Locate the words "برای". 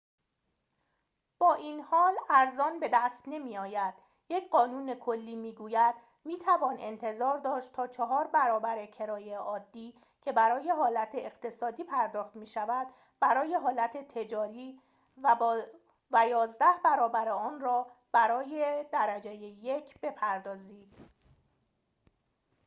10.31-10.69, 13.19-13.55, 18.11-18.85